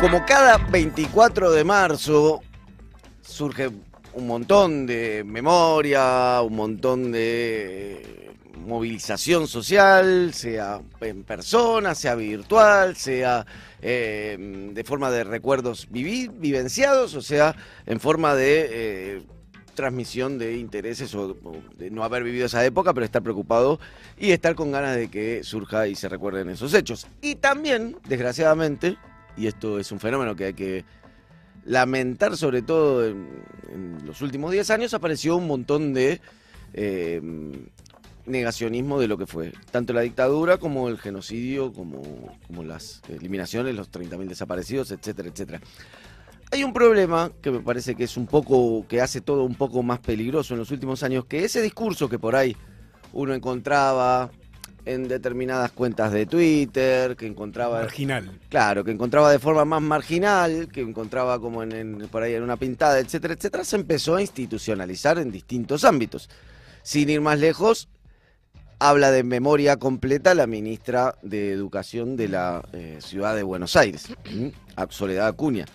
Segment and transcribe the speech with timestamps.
[0.00, 2.40] Como cada 24 de marzo
[3.20, 3.68] surge
[4.12, 8.30] un montón de memoria, un montón de
[8.64, 13.44] movilización social, sea en persona, sea virtual, sea
[13.82, 19.22] eh, de forma de recuerdos vivenciados, o sea, en forma de eh,
[19.74, 21.36] transmisión de intereses o
[21.76, 23.80] de no haber vivido esa época, pero estar preocupado
[24.16, 27.08] y estar con ganas de que surja y se recuerden esos hechos.
[27.20, 28.96] Y también, desgraciadamente,
[29.38, 30.84] y esto es un fenómeno que hay que
[31.64, 36.20] lamentar, sobre todo en, los últimos 10 años, apareció un montón de
[36.72, 37.20] eh,
[38.24, 42.02] negacionismo de lo que fue, tanto la dictadura como el genocidio, como,
[42.46, 45.60] como las eliminaciones, los 30.000 desaparecidos, etcétera, etcétera.
[46.50, 49.82] Hay un problema que me parece que es un poco, que hace todo un poco
[49.82, 52.56] más peligroso en los últimos años, que ese discurso que por ahí
[53.12, 54.30] uno encontraba
[54.88, 58.30] en determinadas cuentas de Twitter, que encontraba Marginal.
[58.48, 62.42] Claro, que encontraba de forma más marginal, que encontraba como en, en- por ahí en
[62.42, 66.28] una pintada, etcétera, etcétera, se empezó a institucionalizar en distintos ámbitos.
[66.82, 67.88] Sin ir más lejos,
[68.78, 74.06] habla de memoria completa la ministra de Educación de la eh, ciudad de Buenos Aires,
[74.90, 75.66] Soledad Acuña.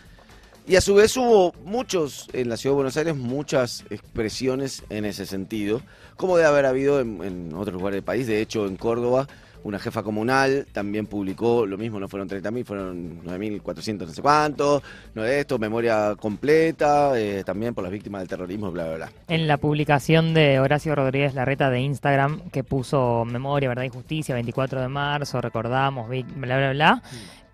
[0.65, 5.03] Y a su vez hubo muchos, en la ciudad de Buenos Aires, muchas expresiones en
[5.03, 5.81] ese sentido,
[6.15, 8.27] como de haber habido en, en otros lugares del país.
[8.27, 9.27] De hecho, en Córdoba,
[9.63, 14.83] una jefa comunal también publicó lo mismo, no fueron 30.000, fueron 9.400 no sé cuánto,
[15.15, 19.11] no de esto, memoria completa, eh, también por las víctimas del terrorismo, bla, bla, bla.
[19.27, 24.35] En la publicación de Horacio Rodríguez Larreta de Instagram, que puso Memoria, Verdad y Justicia,
[24.35, 27.03] 24 de marzo, recordamos, bla, bla, bla,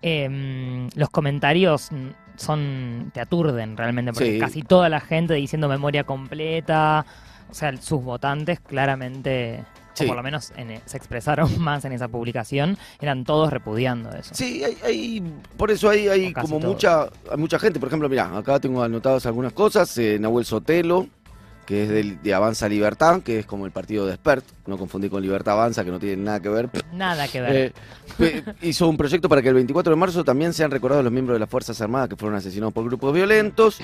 [0.02, 4.38] eh, los comentarios mm, son te aturden realmente, porque Sí.
[4.38, 7.04] casi toda la gente diciendo memoria completa,
[7.50, 10.04] o sea, sus votantes claramente, Sí.
[10.04, 14.10] o por lo menos en e- se expresaron más en esa publicación, eran todos repudiando
[14.12, 14.34] eso.
[14.34, 15.22] Sí, hay, hay-
[15.56, 16.72] por eso hay, hay como todos.
[16.74, 17.78] mucha, hay mucha gente.
[17.78, 19.96] Por ejemplo, mira, acá tengo anotadas algunas cosas.
[19.98, 21.06] eh, Nahuel Sotelo,
[21.66, 25.10] que es del- de Avanza Libertad, que es como el partido de Expert, no confundí
[25.10, 26.70] con Libertad Avanza, que no tiene nada que ver.
[26.94, 27.72] Nada que ver.
[28.18, 31.34] Eh, hizo un proyecto para que el 24 de marzo también sean recordados los miembros
[31.36, 33.78] de las Fuerzas Armadas que fueron asesinados por grupos violentos.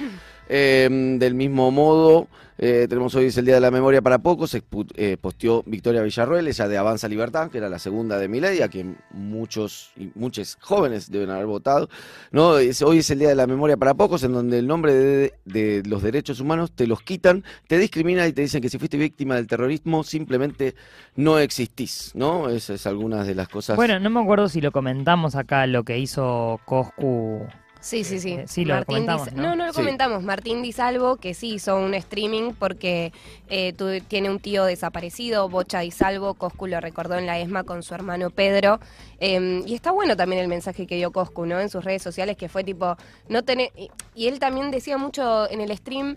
[0.49, 0.89] Eh,
[1.19, 4.63] del mismo modo, eh, tenemos hoy es el Día de la Memoria para pocos, se
[4.95, 8.69] eh, posteó Victoria Villarroel, ella de Avanza Libertad, que era la segunda de Milei, a
[8.69, 11.89] quien muchos y muchos jóvenes deben haber votado.
[12.31, 12.59] ¿no?
[12.59, 15.35] Es- hoy es el Día de la Memoria para pocos, en donde el nombre de,
[15.45, 18.97] de los derechos humanos te los quitan, te discriminan y te dicen que si fuiste
[18.97, 20.76] víctima del terrorismo simplemente
[21.17, 22.49] no existís, ¿no?
[22.49, 23.77] Esas es algunas de las cosas.
[23.77, 27.47] Bueno, no me acuerdo si lo comentamos acá, lo que hizo Coscu.
[27.79, 28.33] Sí, sí, sí.
[28.33, 29.43] Eh, sí, lo comentamos, Di- ¿no?
[29.51, 29.79] No, no lo Sí.
[29.79, 30.25] comentamos.
[30.25, 33.13] Martín Di Salvo, que sí hizo un streaming porque
[33.49, 36.35] eh, tu- tiene un tío desaparecido, Bocha Di Salvo.
[36.35, 38.81] Coscu lo recordó en la ESMA con su hermano Pedro.
[39.21, 41.61] Eh, y está bueno también el mensaje que dio Coscu, ¿no?
[41.61, 42.97] En sus redes sociales, que fue tipo,
[43.29, 43.71] no tener.
[43.77, 46.17] Y, y él también decía mucho en el stream.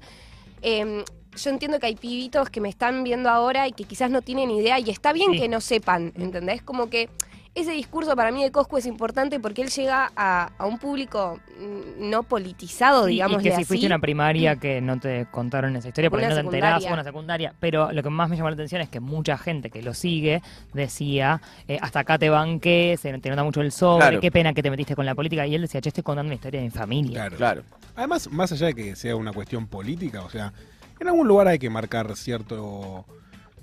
[0.63, 1.03] eh,
[1.35, 4.51] yo entiendo que hay pibitos que me están viendo ahora y que quizás no tienen
[4.51, 5.39] idea y está bien Sí.
[5.39, 6.61] que no sepan, ¿entendés?
[6.61, 7.09] Como que
[7.55, 11.39] ese discurso para mí de Coscu es importante porque él llega a, a un público
[11.59, 13.41] mm, no politizado, Y- digamos.
[13.41, 16.41] y que si fuiste una primaria que no te contaron esa historia porque Una no
[16.41, 17.53] te enterás, una secundaria.
[17.59, 20.41] Pero lo que más me llamó la atención es que mucha gente que lo sigue
[20.73, 24.19] decía, eh, hasta acá te banqué, se te nota mucho el sobre, Claro.
[24.21, 25.45] qué pena que te metiste con la política.
[25.47, 27.13] Y él decía, che, estoy contando una historia de mi familia.
[27.13, 27.37] Claro.
[27.37, 27.63] Claro.
[27.95, 30.53] Además, más allá de que sea una cuestión política, o sea,
[30.99, 33.05] en algún lugar hay que marcar cierto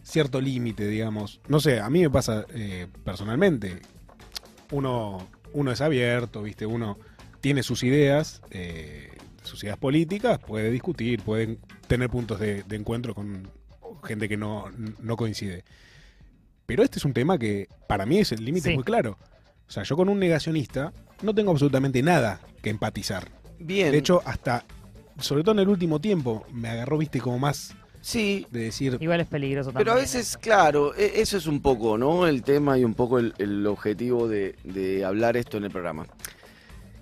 [0.02, 1.40] cierto límite, digamos.
[1.48, 3.80] No sé, a mí me pasa eh, personalmente.
[4.70, 6.64] Uno, uno es abierto, ¿viste?
[6.64, 6.96] Uno
[7.40, 9.10] tiene sus ideas, eh,
[9.42, 11.58] sus ideas políticas, puede discutir, pueden
[11.88, 13.48] tener puntos de, de encuentro con
[14.04, 14.66] gente que no,
[15.00, 15.64] no coincide.
[16.66, 18.70] Pero este es un tema que para mí es el límite Sí.
[18.70, 19.18] es muy claro.
[19.68, 20.92] O sea, yo con un negacionista
[21.22, 23.28] no tengo absolutamente nada que empatizar.
[23.58, 23.90] Bien.
[23.90, 24.64] De hecho, hasta,
[25.18, 28.46] sobre todo en el último tiempo, me agarró, viste, como más sí.
[28.50, 29.84] de decir, Igual es peligroso también.
[29.84, 32.26] Pero a veces, claro, e- eso es un poco, ¿no?
[32.26, 36.06] El tema y un poco el, el objetivo de, de hablar esto en el programa.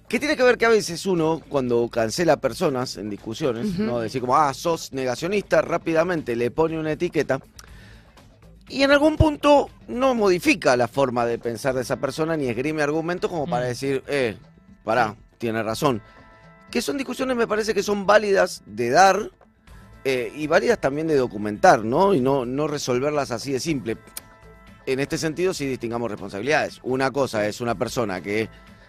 [0.08, 3.78] Que tiene que ver que a veces uno, cuando cancela personas en discusiones.
[3.78, 3.98] ¿no?
[3.98, 7.40] Decir como, ah, sos negacionista, rápidamente le pone una etiqueta.
[8.68, 12.82] Y en algún punto no modifica la forma de pensar de esa persona ni esgrime
[12.82, 13.68] argumentos como para Mm.
[13.68, 14.36] decir, eh,
[14.84, 16.00] pará, tiene razón.
[16.74, 19.30] Que son discusiones, me parece que son válidas de dar
[20.02, 22.14] eh, y válidas también de documentar, ¿no?
[22.14, 23.96] Y no, no resolverlas así de simple.
[24.84, 26.80] En este sentido, sí distingamos responsabilidades.
[26.82, 28.48] Una cosa es una persona que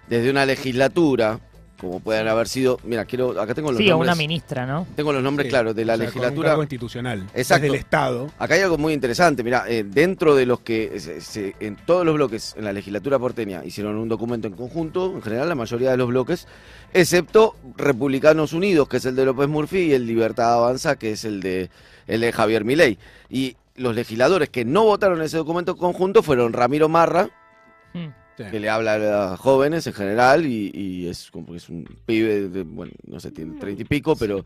[0.09, 1.39] desde una legislatura
[1.79, 4.07] como pueden haber sido, mira, quiero, acá tengo los Sí, nombres.
[4.11, 4.87] una ministra, ¿no?
[4.95, 6.49] Tengo los nombres Sí, claros de la o sea, con un legislatura.
[6.49, 7.27] cargo institucional.
[7.33, 7.63] Exacto.
[7.63, 8.31] Desde el Estado.
[8.39, 12.05] Acá hay algo muy interesante, mira, eh, dentro de los que se- se- en todos
[12.05, 15.91] los bloques en la legislatura porteña hicieron un documento en conjunto, en general la mayoría
[15.91, 16.47] de los bloques,
[16.93, 21.25] excepto Republicanos Unidos, que es el de López Murphy, y el Libertad Avanza, que es
[21.25, 21.69] el de
[22.07, 22.97] el de Javier Milei.
[23.29, 27.29] Y los legisladores que no votaron ese documento conjunto fueron Ramiro Marra,
[27.93, 28.07] Mm.
[28.37, 28.43] Sí.
[28.51, 32.49] que le habla a jóvenes en general y, y es como que es un pibe
[32.49, 34.43] de, bueno, no sé, tiene treinta y pico, pero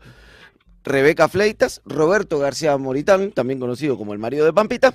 [0.84, 4.94] Rebeca Fleitas, Roberto García Moritán, también conocido como el marido de Pampita,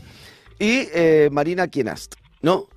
[0.57, 2.67] y eh, Marina Kienast, ¿no?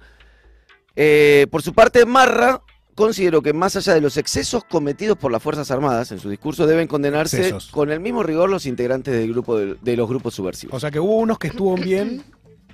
[0.97, 2.61] Eh, por su parte, Marra
[2.97, 6.67] consideró que más allá de los excesos cometidos por las Fuerzas Armadas, en su discurso
[6.67, 10.75] deben condenarse con el mismo rigor los integrantes del grupo de, de los grupos subversivos.
[10.75, 12.25] O sea que hubo unos que estuvo bien,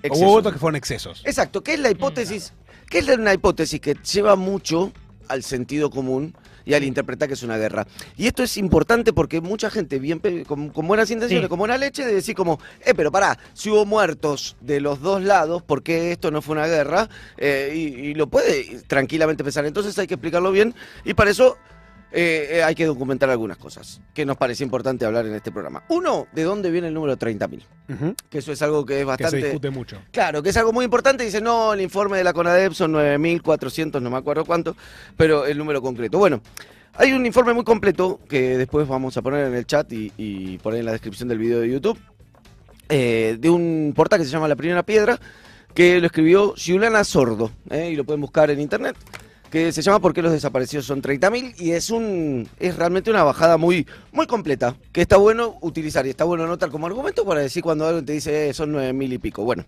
[0.02, 0.26] Excesos.
[0.26, 1.22] hubo otros que fueron excesos.
[1.26, 2.54] Exacto, que es la hipótesis,
[2.88, 4.92] que es una hipótesis que lleva mucho
[5.28, 6.34] al sentido común
[6.66, 7.86] y al interpretar que es una guerra.
[8.16, 11.48] Y esto es importante porque mucha gente bien con, con buenas intenciones, Sí.
[11.50, 15.22] como una leche, de decir como, eh, pero pará, si hubo muertos de los dos
[15.22, 17.08] lados, ¿por qué esto no fue una guerra?
[17.36, 19.66] Eh, y, y lo puede tranquilamente pensar.
[19.66, 21.58] Entonces hay que explicarlo bien y para eso
[22.16, 25.82] eh, eh, hay que documentar algunas cosas que nos parece importante hablar en este programa.
[25.88, 27.62] Uno, ¿de dónde viene el número 30.000?
[27.92, 28.14] Ujú.
[28.30, 29.36] Que eso es algo que es Que se bastante...
[29.38, 30.00] discute mucho.
[30.12, 31.24] Claro, que es algo muy importante.
[31.24, 34.76] Dice, no, el informe de la CONADEP son 9.400, no me acuerdo cuánto,
[35.16, 36.18] pero el número concreto.
[36.18, 36.40] Bueno,
[36.94, 40.58] hay un informe muy completo que después vamos a poner en el chat y, y
[40.58, 41.98] poner en la descripción del video de YouTube,
[42.88, 45.18] eh, de un portal que se llama La Primera Piedra,
[45.74, 48.94] que lo escribió Giuliana Sordo, eh, y lo pueden buscar en internet,
[49.54, 51.54] que se llama ¿Por qué los desaparecidos son 30.000?
[51.60, 56.10] Y es un es realmente una bajada muy, muy completa, que está bueno utilizar y
[56.10, 59.18] está bueno anotar como argumento para decir cuando alguien te dice eh, son 9.000 y
[59.18, 59.44] pico.
[59.44, 59.64] Bueno,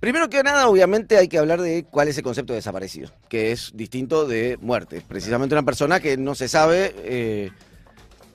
[0.00, 3.52] Primero que nada, obviamente hay que hablar de cuál es el concepto de desaparecido, que
[3.52, 5.02] es distinto de muerte.
[5.06, 7.50] Precisamente una persona que no se sabe eh,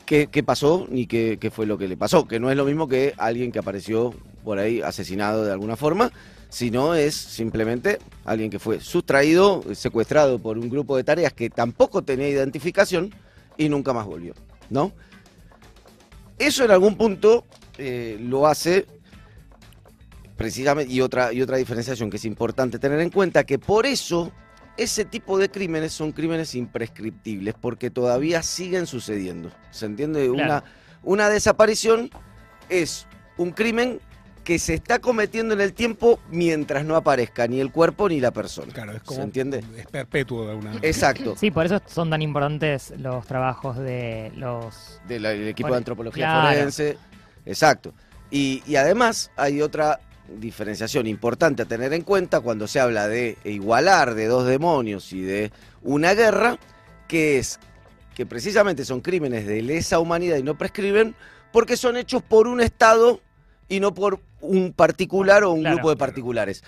[0.06, 2.65] qué, qué pasó ni qué, qué fue lo que le pasó, que no es lo
[2.65, 6.12] mismo que alguien que apareció por ahí asesinado de alguna forma,
[6.51, 12.03] sino es simplemente alguien que fue sustraído, secuestrado por un grupo de tareas que tampoco
[12.03, 13.15] tenía identificación
[13.57, 14.33] y nunca más volvió,
[14.69, 14.92] ¿no?
[16.38, 17.45] Eso en algún punto
[17.77, 18.86] eh, lo hace
[20.36, 24.33] precisamente, y otra, y otra diferenciación que es importante tener en cuenta, que por eso
[24.75, 29.51] ese tipo de crímenes son crímenes imprescriptibles, porque todavía siguen sucediendo.
[29.69, 30.30] ¿Se entiende?
[30.30, 30.65] Una,
[31.04, 32.09] una desaparición
[32.68, 33.07] es
[33.38, 34.01] un crimen
[34.43, 38.31] que se está cometiendo en el tiempo mientras no aparezca ni el cuerpo ni la
[38.31, 38.73] persona.
[38.73, 39.17] Claro, es como.
[39.19, 39.63] ¿Se entiende?
[39.77, 40.88] Es perpetuo de alguna manera.
[40.88, 41.35] Exacto.
[41.38, 44.99] Sí, por eso son tan importantes los trabajos de los...
[45.07, 46.49] del del equipo Bueno, de antropología claro.
[46.49, 46.97] forense.
[47.45, 47.93] Exacto.
[48.31, 49.99] Y, y además hay otra
[50.39, 55.21] diferenciación importante a tener en cuenta cuando se habla de igualar de dos demonios y
[55.21, 55.51] de
[55.81, 56.57] una guerra,
[57.07, 57.59] que es
[58.15, 61.15] que precisamente son crímenes de lesa humanidad y no prescriben
[61.51, 63.21] porque son hechos por un Estado
[63.71, 65.77] y no por un particular o un Claro.
[65.77, 66.62] grupo de particulares.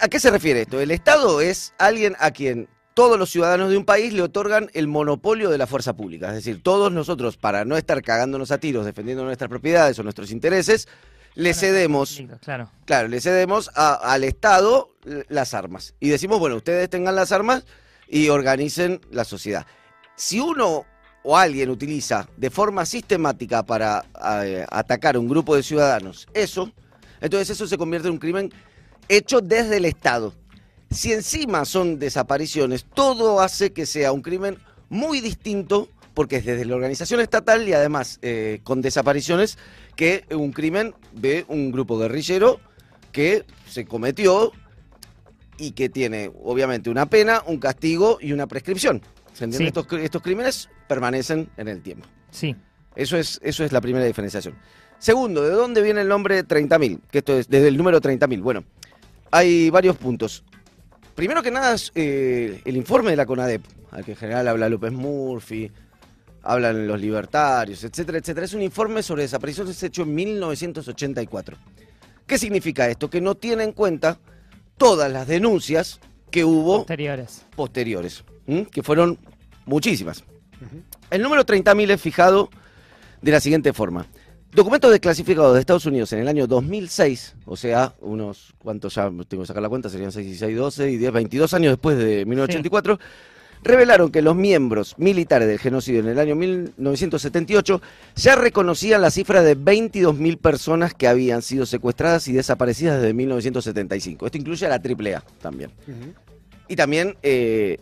[0.00, 0.78] ¿A qué se refiere esto?
[0.80, 4.86] El Estado es alguien a quien todos los ciudadanos de un país le otorgan el
[4.86, 6.28] monopolio de la fuerza pública.
[6.28, 10.30] Es decir, todos nosotros, para no estar cagándonos a tiros defendiendo nuestras propiedades o nuestros
[10.30, 10.88] intereses,
[11.36, 12.70] le cedemos, Claro.
[12.84, 14.90] claro, le cedemos a- al Estado
[15.28, 15.94] las armas.
[16.00, 17.64] Y decimos, bueno, ustedes tengan las armas
[18.08, 19.66] y organicen la sociedad.
[20.16, 20.84] Si uno
[21.24, 24.04] o alguien utiliza de forma sistemática para
[24.44, 26.70] eh, atacar a un grupo de ciudadanos eso,
[27.20, 28.52] entonces eso se convierte en un crimen
[29.08, 30.34] hecho desde el Estado.
[30.90, 34.58] Si encima son desapariciones, todo hace que sea un crimen
[34.90, 39.58] muy distinto, porque es desde la organización estatal y además eh, con desapariciones,
[39.96, 42.60] que un crimen de un grupo guerrillero
[43.10, 44.52] que se cometió
[45.56, 49.00] y que tiene obviamente una pena, un castigo y una prescripción.
[49.32, 49.72] ¿Se entiende?
[49.72, 49.80] Sí.
[49.80, 52.06] Estos, estos crímenes permanecen en el tiempo.
[52.30, 52.54] Sí.
[52.96, 54.54] Eso es, eso es la primera diferenciación.
[54.98, 57.00] Segundo, ¿de dónde viene el nombre 30.000?
[57.10, 58.40] Que esto es desde el número 30.000.
[58.42, 58.64] Bueno,
[59.30, 60.44] hay varios puntos.
[61.14, 64.68] Primero que nada, es, eh, el informe de la CONADEP, al que en general habla
[64.68, 65.70] López Murphy,
[66.42, 68.46] hablan los libertarios, etcétera, etcétera.
[68.46, 71.56] Es un informe sobre desapariciones hecho en 1984.
[72.26, 73.10] ¿Qué significa esto?
[73.10, 74.18] Que no tiene en cuenta
[74.76, 76.00] todas las denuncias
[76.30, 77.44] que hubo Posteriores.
[77.54, 78.66] posteriores, ¿m?
[78.66, 79.18] que fueron
[79.66, 80.24] muchísimas.
[81.10, 82.50] El número 30.000 es fijado
[83.22, 84.06] de la siguiente forma.
[84.52, 89.42] Documentos desclasificados de Estados Unidos en el año 2006, o sea, unos cuantos ya tengo
[89.42, 92.24] que sacar la cuenta, serían 6 y 6, 12 y 10, 22 años después de
[92.24, 93.00] 1984,
[93.64, 97.82] revelaron que los miembros militares del genocidio en el año 1978
[98.14, 104.26] ya reconocían la cifra de 22.000 personas que habían sido secuestradas y desaparecidas desde 1975.
[104.26, 105.72] Esto incluye a la AAA también.
[105.88, 106.14] Ujú.
[106.68, 107.78] Y también eh,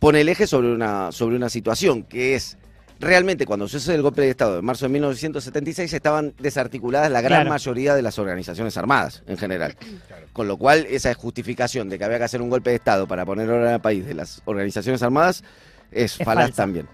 [0.00, 2.56] pone el eje sobre una, sobre una situación que es
[2.98, 7.38] realmente cuando sucede el golpe de Estado de marzo de 1976 estaban desarticuladas la gran
[7.42, 7.50] Claro.
[7.50, 9.76] mayoría de las organizaciones armadas en general.
[10.32, 13.24] Con lo cual esa justificación de que había que hacer un golpe de Estado para
[13.24, 15.44] poner orden al país de las organizaciones armadas
[15.92, 16.56] es, Es falaz falsa.
[16.62, 16.88] también.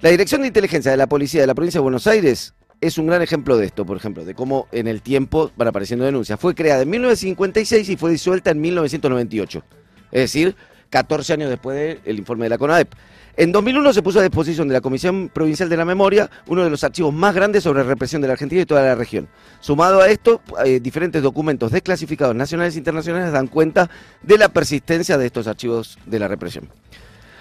[0.00, 3.08] La Dirección de Inteligencia de la Policía de la Provincia de Buenos Aires es un
[3.08, 6.38] gran ejemplo de esto, por ejemplo, de cómo en el tiempo van apareciendo denuncias.
[6.38, 9.64] Fue creada en 1956 y fue disuelta en 1998.
[10.12, 10.54] Es decir,
[10.90, 12.94] 14 años después del informe de la CONADEP.
[13.36, 16.70] En 2001 se puso a disposición de la Comisión Provincial de la Memoria uno de
[16.70, 19.28] los archivos más grandes sobre represión de la Argentina y toda la región.
[19.60, 23.88] Sumado a esto, eh, diferentes documentos desclasificados nacionales e internacionales dan cuenta
[24.22, 26.68] de la persistencia de estos archivos de la represión.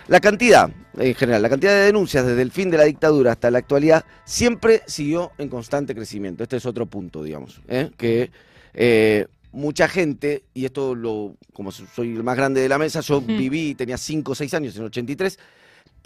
[0.08, 3.52] La cantidad, en general, la cantidad de denuncias desde el fin de la dictadura hasta
[3.52, 6.44] la actualidad siempre siguió en constante crecimiento.
[6.44, 7.90] Este es otro punto, digamos, ¿eh?
[7.98, 8.32] que
[8.74, 9.26] eh,
[9.58, 13.38] mucha gente, y esto lo, como soy el más grande de la mesa, yo Hmm.
[13.38, 15.38] viví, tenía 5 o 6 años en el 83,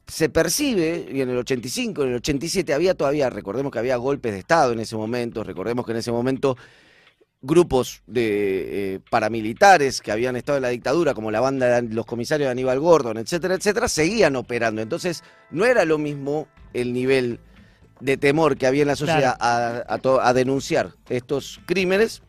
[0.07, 4.33] se percibe, y en el 85, en el 87 había todavía, recordemos que había golpes
[4.33, 6.57] de Estado en ese momento, recordemos que en ese momento
[7.43, 12.05] grupos de eh, paramilitares que habían estado en la dictadura, como la banda de los
[12.05, 14.81] comisarios de Aníbal Gordon, etcétera, etcétera, seguían operando.
[14.81, 17.39] Entonces, no era lo mismo el nivel
[17.99, 22.21] de temor que había en la sociedad a, a to- a denunciar estos crímenes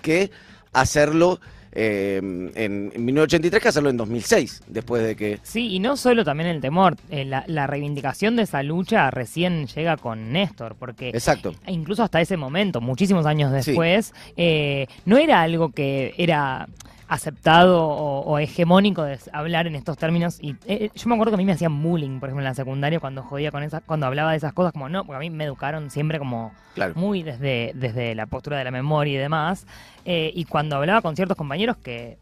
[0.00, 0.30] que
[0.72, 1.40] hacerlo
[1.74, 5.38] eh, en, en 1983 que hacerlo en 2006, después de que...
[5.42, 9.66] Sí, y no solo también el temor, eh, la, la reivindicación de esa lucha recién
[9.68, 11.54] llega con Néstor, porque Exacto.
[11.66, 13.70] incluso hasta ese momento, muchísimos años Sí.
[13.70, 16.68] después, eh, no era algo que era
[17.12, 20.38] aceptado o, o hegemónico de hablar en estos términos.
[20.40, 22.54] Y eh, yo me acuerdo que a mí me hacían bullying, por ejemplo, en la
[22.54, 25.30] secundaria cuando jodía con esas, cuando hablaba de esas cosas, como no, porque a mí
[25.30, 26.94] me educaron siempre como Claro.
[26.96, 29.66] muy desde, desde la postura de la memoria y demás.
[30.04, 32.16] Eh, y cuando hablaba con ciertos compañeros que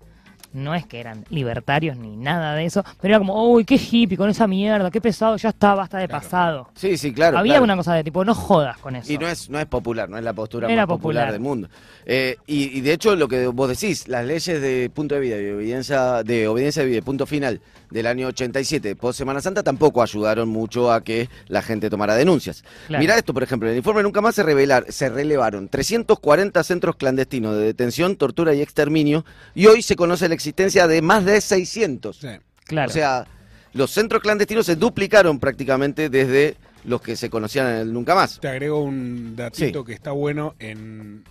[0.53, 4.17] no es que eran libertarios ni nada de eso, pero era como, uy, qué hippie
[4.17, 6.23] con esa mierda, qué pesado, ya está, basta de Claro.
[6.23, 6.69] pasado.
[6.75, 7.39] Sí, sí, claro.
[7.39, 7.65] Había claro.
[7.65, 9.13] una cosa de tipo, no jodas con eso.
[9.13, 11.27] Y no es, no es popular, no es la postura era más popular.
[11.27, 11.33] popular.
[11.33, 11.69] del mundo.
[12.05, 15.41] Eh, y, y de hecho, lo que vos decís, las leyes de punto de vida
[15.41, 17.61] y obediencia, de obediencia de vida, punto final
[17.91, 22.65] del año 87, post Semana Santa, tampoco ayudaron mucho a que la gente tomara denuncias.
[22.87, 23.01] Claro.
[23.01, 26.97] Mirá esto, por ejemplo, en el informe nunca más se, revelar, se relevaron 340 centros
[26.97, 31.41] clandestinos de detención, tortura y exterminio, y hoy se conoce la existencia de más de
[31.41, 32.17] 600.
[32.17, 32.29] Sí.
[32.65, 32.89] Claro.
[32.89, 33.27] O sea,
[33.73, 38.41] los centros clandestinos se duplicaron prácticamente desde los que se conocían en el nunca más.
[38.41, 40.55] Te agrego un datito que está bueno.
[40.59, 41.25] En,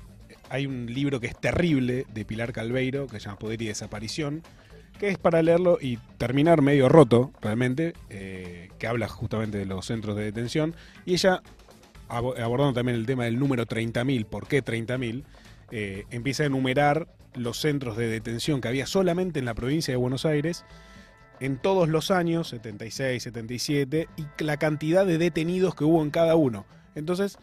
[0.50, 4.44] hay un libro que es terrible de Pilar Calveiro que se llama Poder y Desaparición,
[5.00, 9.86] que es para leerlo y terminar medio roto, realmente, eh, que habla justamente de los
[9.86, 10.76] centros de detención.
[11.06, 11.42] Y ella,
[12.10, 15.24] abo- abordando también el tema del número 30.000, ¿por qué 30.000?
[15.72, 19.98] Eh, empieza a enumerar los centros de detención que había solamente en la provincia de
[19.98, 20.66] Buenos Aires
[21.40, 26.36] en todos los años, 76, 77, y la cantidad de detenidos que hubo en cada
[26.36, 26.66] uno.
[26.96, 27.38] Entonces,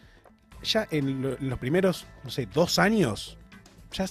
[0.62, 3.38] ya en los primeros, no sé, dos años,
[3.96, 4.04] ya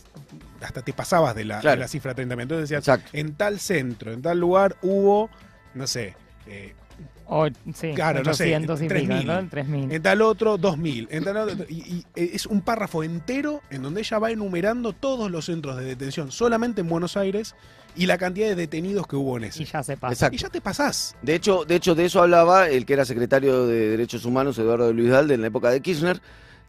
[0.62, 1.76] hasta te pasabas de la, Claro.
[1.78, 2.34] de la cifra 30.
[2.42, 3.10] Entonces decías, Exacto.
[3.18, 5.30] en tal centro, en tal lugar hubo,
[5.74, 6.16] no sé,
[6.48, 6.74] eh,
[7.28, 9.26] O, sí, Claro, no sé, 800 y pico, 3000.
[9.28, 9.50] ¿no?
[9.50, 9.92] 3000.
[9.92, 13.82] en tal otro 2000, en tal otro, y, y, eh, es un párrafo entero en
[13.82, 17.56] donde ella va enumerando todos los centros de detención solamente en Buenos Aires
[17.96, 19.64] y la cantidad de detenidos que hubo en ese.
[19.64, 20.14] Y ya se pasa.
[20.14, 20.36] Exacto.
[20.36, 21.16] Y ya te pasás.
[21.24, 24.94] De hecho, de hecho, de eso hablaba el que era secretario de Derechos Humanos, Eduardo
[24.94, 26.22] Luis Dalde, en la época de Kirchner,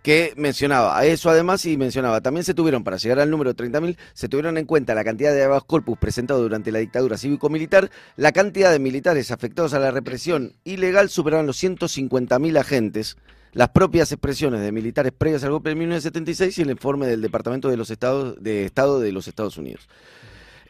[0.06, 1.04] que mencionaba.
[1.04, 4.64] Eso además y mencionaba, también se tuvieron, para llegar al número 30.000, se tuvieron en
[4.64, 9.32] cuenta la cantidad de habeas corpus presentado durante la dictadura cívico-militar, la cantidad de militares
[9.32, 13.16] afectados a la represión ilegal superaron los 150.000 agentes,
[13.52, 17.68] las propias expresiones de militares previas al golpe de 1976 y el informe del Departamento
[17.68, 19.88] de los Estados de Estado de los Estados Unidos.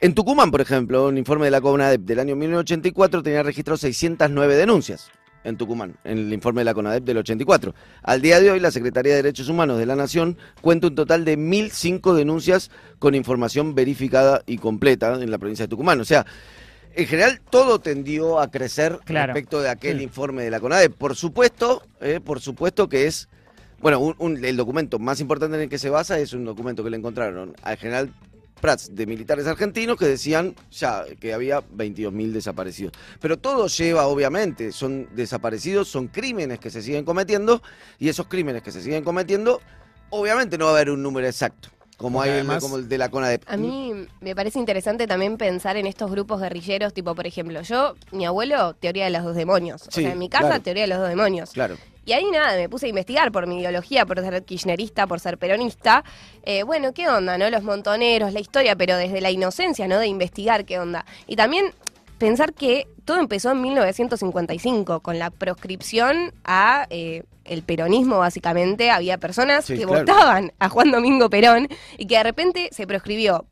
[0.00, 4.56] En Tucumán, por ejemplo, un informe de la CONADEP del año 1984 tenía registrado 609
[4.56, 5.10] denuncias
[5.46, 7.74] en Tucumán, en el informe de la CONADEP del 84.
[8.02, 11.24] Al día de hoy, la Secretaría de Derechos Humanos de la Nación cuenta un total
[11.24, 16.00] de 1.005 denuncias con información verificada y completa en la provincia de Tucumán.
[16.00, 16.26] O sea,
[16.94, 19.32] en general todo tendió a crecer Claro.
[19.32, 20.04] respecto de aquel Sí.
[20.04, 20.92] informe de la CONADEP.
[20.94, 23.28] Por supuesto, eh, por supuesto que es
[23.78, 26.82] bueno, un- un- el documento más importante en el que se basa es un documento
[26.82, 28.10] que le encontraron al general
[28.60, 32.92] Prats de militares argentinos que decían ya que había 22.000 desaparecidos.
[33.20, 37.62] Pero todo lleva, obviamente, son desaparecidos, son crímenes que se siguen cometiendo
[37.98, 39.60] y esos crímenes que se siguen cometiendo,
[40.10, 42.96] obviamente no va a haber un número exacto, como hay el- además- como el de
[42.98, 43.42] la CONADEP.
[43.46, 47.94] A mí me parece interesante también pensar en estos grupos guerrilleros, tipo, por ejemplo, yo,
[48.12, 49.82] mi abuelo, teoría de los dos demonios.
[49.86, 50.62] O sea, en mi casa, claro.
[50.62, 51.50] teoría de los dos demonios.
[51.50, 51.76] Claro.
[52.06, 55.36] Y ahí nada, me puse a investigar por mi ideología, por ser kirchnerista, por ser
[55.38, 56.04] peronista.
[56.44, 57.50] Eh, bueno, ¿qué onda, no?
[57.50, 59.98] Los montoneros, la historia, pero desde la inocencia, ¿no?
[59.98, 61.04] De investigar qué onda.
[61.26, 61.74] Y también
[62.18, 68.90] pensar que todo empezó en 1955 con la proscripción a eh, el peronismo básicamente.
[68.90, 70.00] Había personas Sí, que claro.
[70.00, 73.46] votaban a Juan Domingo Perón y que de repente se proscribió.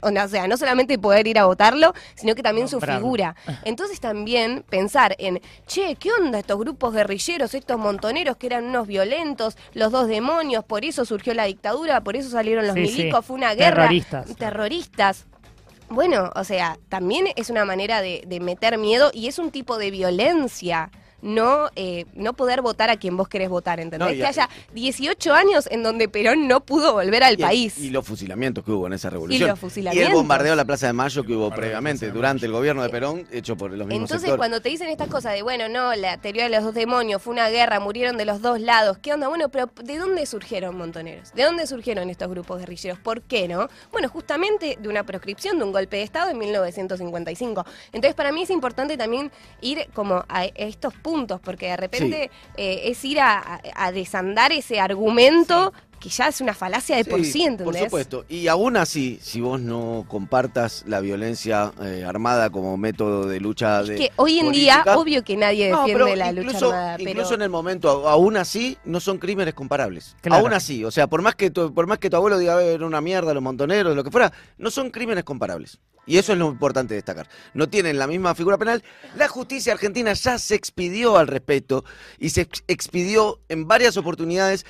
[0.00, 3.34] O sea, no solamente poder ir a votarlo, sino que también su figura.
[3.64, 8.86] Entonces también pensar en, che, ¿qué onda estos grupos guerrilleros, estos montoneros que eran unos
[8.86, 12.98] violentos, los dos demonios, por eso surgió la dictadura, por eso salieron los Sí, sí.
[12.98, 13.82] milicos, fue una guerra.
[13.82, 14.36] Terroristas.
[14.36, 15.26] Terroristas.
[15.90, 19.76] Bueno, o sea, también es una manera de, de meter miedo y es un tipo
[19.76, 20.90] de violencia.
[21.22, 24.08] No, eh, no poder votar a quien vos querés votar, ¿entendés?
[24.08, 27.78] No, y que haya 18 años en donde Perón no pudo volver al Y- país.
[27.78, 29.48] Y los fusilamientos que hubo en esa revolución.
[29.48, 30.08] los fusilamientos.
[30.08, 32.88] Y el bombardeo a la Plaza de Mayo que hubo previamente, durante el gobierno de
[32.88, 34.38] Perón, hecho por los mismos Entonces, sectores.
[34.38, 37.32] cuando te dicen estas cosas de, bueno, no, la teoría de los dos demonios, fue
[37.32, 39.28] una guerra, murieron de los dos lados, ¿qué onda?
[39.28, 41.32] Bueno, pero ¿de dónde surgieron montoneros?
[41.34, 42.98] ¿De dónde surgieron estos grupos guerrilleros?
[42.98, 43.68] ¿Por qué no?
[43.92, 47.64] Bueno, justamente de una proscripción, de un golpe de Estado en 1955.
[47.92, 52.82] Entonces, para mí es importante también ir como a estos puntos, porque de repente eh,
[52.84, 53.60] es ir a,
[53.92, 55.72] desandar ese argumento
[56.02, 57.64] que ya es una falacia de por sí, ¿entendés?
[57.64, 58.24] Por supuesto.
[58.28, 63.82] Y aún así, si vos no compartas la violencia eh, armada como método de lucha
[63.82, 67.10] Es de que hoy en día, obvio que nadie defiende la incluso, lucha armada, pero...
[67.10, 70.16] incluso en el momento, aún así, no son crímenes comparables.
[70.20, 70.42] Claro.
[70.42, 72.74] Aún así, o sea, por más que tu, por más que tu abuelo diga "Eh,
[72.74, 75.78] era una mierda, los montoneros, lo que fuera, no son crímenes comparables.
[76.04, 77.28] Y eso es lo importante de destacar.
[77.54, 78.82] No tienen la misma figura penal.
[79.14, 81.84] La justicia argentina ya se expidió al respecto
[82.18, 84.66] y se ex- expidió en varias oportunidades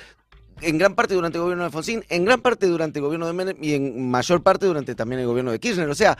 [0.63, 3.33] en gran parte durante el gobierno de Alfonsín, en gran parte durante el gobierno de
[3.33, 5.89] Menem y en mayor parte durante también el gobierno de Kirchner.
[5.89, 6.17] O sea,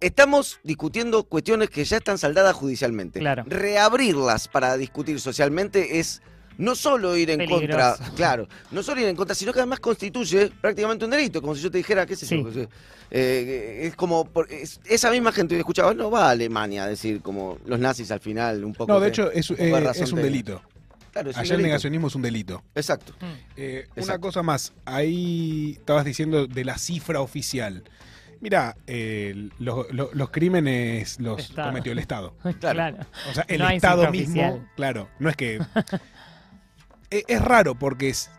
[0.00, 3.20] estamos discutiendo cuestiones que ya están saldadas judicialmente.
[3.20, 3.44] Claro.
[3.46, 6.22] Reabrirlas para discutir socialmente es
[6.58, 7.96] no solo ir en Peligroso.
[7.96, 11.54] contra, claro, no solo ir en contra, sino que además constituye prácticamente un delito, como
[11.54, 12.44] si yo te dijera, qué sé yo, Sí.
[12.44, 12.68] que sé,
[13.10, 16.88] eh, es como, por- es- esa misma gente que escuchaba, no va a Alemania a
[16.88, 19.92] decir como los nazis al final, un poco No, de de- hecho, es, un eh,
[19.94, 20.60] es un delito.
[21.12, 22.64] Claro, Allá el negacionismo es un delito.
[22.74, 23.14] Exacto.
[23.56, 27.84] Eh, una cosa más, ahí estabas diciendo de la cifra oficial.
[28.40, 29.86] Mira, eh, los,
[30.30, 31.68] crímenes los Estado.
[31.68, 32.34] cometió el Estado.
[32.60, 32.96] Claro.
[33.30, 34.70] O sea, el No Estado mismo, oficial.
[34.74, 35.60] claro, no es que...
[37.10, 38.30] es, es raro porque es...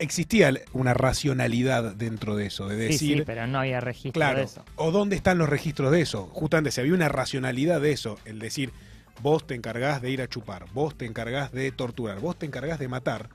[0.00, 4.38] Existía una racionalidad dentro de eso, de Sí, decir, sí, pero no había registro claro,
[4.38, 4.64] de eso.
[4.76, 6.26] o dónde están los registros de eso.
[6.28, 8.72] Justamente si había una racionalidad de eso, el decir,
[9.22, 12.78] vos te encargás de ir a chupar, vos te encargás de torturar, vos te encargás
[12.78, 13.28] de matar.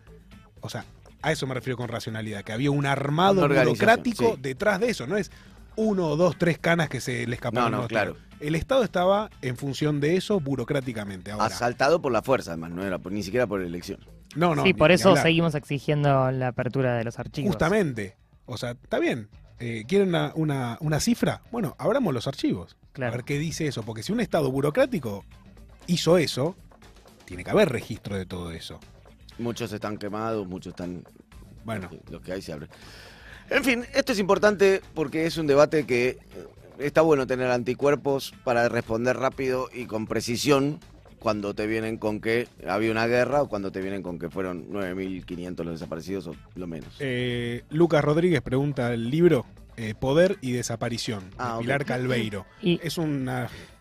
[0.62, 0.86] O sea,
[1.22, 4.42] a eso me refiero con racionalidad, que había un armado burocrático sí.
[4.42, 5.32] detrás de eso, no es
[5.76, 7.72] uno o dos, tres canas que se le escaparon.
[7.72, 8.16] No, no, claro.
[8.40, 11.32] El Estado estaba en función de eso burocráticamente.
[11.32, 14.00] Ahora, Asaltado por la fuerza, además, no era por- ni siquiera por elección.
[14.36, 17.52] no, no, sí, ni- por eso seguimos exigiendo la apertura de los archivos.
[17.52, 18.18] Justamente.
[18.46, 19.30] O sea, está bien.
[19.60, 21.42] Eh, ¿Quieren una, una- una cifra?
[21.52, 22.76] Bueno, abramos los archivos.
[22.92, 23.14] Claro.
[23.14, 23.84] A ver qué dice eso.
[23.84, 25.24] Porque si un Estado burocrático
[25.88, 26.56] hizo eso,
[27.26, 28.80] tiene que haber registro de todo eso.
[29.40, 31.04] Muchos están quemados, muchos están
[31.66, 32.70] Bueno, los que hay se abren.
[33.50, 36.18] En fin, esto es importante porque es un debate que eh,
[36.80, 40.80] está bueno tener anticuerpos para responder rápido y con precisión
[41.20, 44.70] cuando te vienen con que había una guerra o cuando te vienen con que fueron
[44.72, 46.96] 9.500 los desaparecidos o lo menos.
[47.00, 49.46] eh, Lucas Rodríguez pregunta el libro
[49.78, 51.62] eh, Poder y Desaparición, de Ah, ok.
[51.62, 52.46] Pilar Calveiro.
[52.62, 53.73] Y Es una un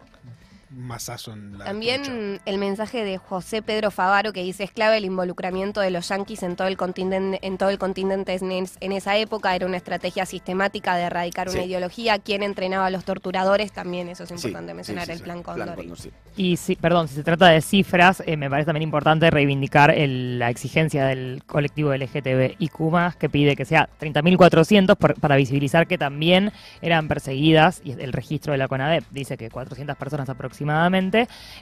[0.75, 1.65] masazo en la.
[1.67, 6.09] También el mensaje de José Pedro Favaro que dice es clave el involucramiento de los
[6.09, 9.67] yanquis en todo el continente, en todo el continente en, es- en esa época era
[9.67, 11.67] una estrategia sistemática de erradicar una Sí.
[11.69, 12.19] ideología.
[12.19, 13.73] ¿Quién entrenaba a los torturadores?
[13.73, 15.25] También eso es importante sí, mencionar sí, el sí.
[15.25, 15.75] plan Cóndor.
[15.75, 16.11] Cóndor, sí.
[16.37, 20.39] Y si, perdón, si se trata de cifras, eh, me parece también importante reivindicar el-
[20.39, 26.53] la exigencia del colectivo LGTBIQ+, que pide que sea 30.400 por- para visibilizar que también
[26.81, 30.62] eran perseguidas, y el registro de la CONADEP dice que 400 personas aproximadamente,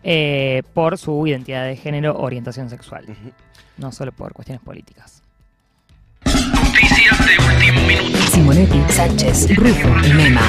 [0.03, 3.33] eh, por su identidad de género o orientación sexual, Ujú.
[3.79, 5.23] no solo por cuestiones políticas.
[6.25, 8.19] Noticias de último minuto.
[8.31, 10.43] Simonetti, Sánchez, Rufo y Mema.